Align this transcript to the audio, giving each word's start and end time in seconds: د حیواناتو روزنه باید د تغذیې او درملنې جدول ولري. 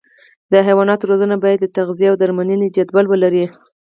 د 0.51 0.53
حیواناتو 0.67 1.07
روزنه 1.11 1.35
باید 1.43 1.59
د 1.61 1.67
تغذیې 1.77 2.07
او 2.09 2.15
درملنې 2.21 2.67
جدول 2.75 3.05
ولري. 3.09 3.45